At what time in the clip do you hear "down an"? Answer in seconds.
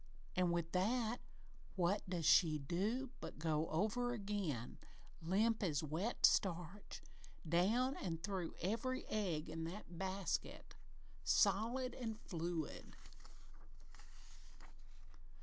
7.47-8.17